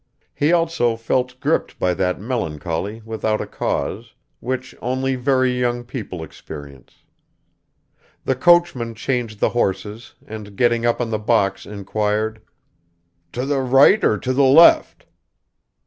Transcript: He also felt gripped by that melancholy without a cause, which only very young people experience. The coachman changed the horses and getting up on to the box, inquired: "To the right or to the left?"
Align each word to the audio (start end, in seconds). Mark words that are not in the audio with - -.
He 0.33 0.51
also 0.51 0.95
felt 0.95 1.39
gripped 1.39 1.77
by 1.77 1.93
that 1.93 2.19
melancholy 2.19 3.03
without 3.05 3.39
a 3.39 3.45
cause, 3.45 4.15
which 4.39 4.73
only 4.81 5.13
very 5.15 5.51
young 5.59 5.83
people 5.83 6.23
experience. 6.23 7.03
The 8.25 8.33
coachman 8.33 8.95
changed 8.95 9.39
the 9.39 9.49
horses 9.49 10.15
and 10.25 10.55
getting 10.55 10.87
up 10.87 11.01
on 11.01 11.07
to 11.09 11.11
the 11.11 11.19
box, 11.19 11.67
inquired: 11.67 12.41
"To 13.33 13.45
the 13.45 13.59
right 13.61 14.03
or 14.03 14.17
to 14.17 14.33
the 14.33 14.41
left?" 14.41 15.05